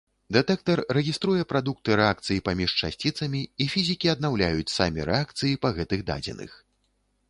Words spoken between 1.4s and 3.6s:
прадукты рэакцый паміж часціцамі,